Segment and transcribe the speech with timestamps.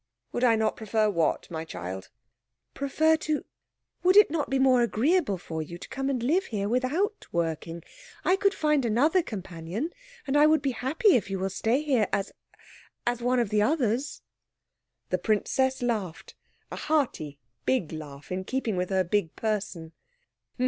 [0.31, 2.09] "Would I not prefer what, my child?"
[2.73, 3.45] "Prefer to
[4.01, 7.83] would it not be more agreeable for you to come and live here without working?
[8.25, 9.91] I could find another companion,
[10.25, 12.31] and I would be happy if you will stay here as
[13.05, 14.23] as one of the others."
[15.11, 16.33] The princess laughed;
[16.71, 17.37] a hearty,
[17.67, 19.91] big laugh in keeping with her big person.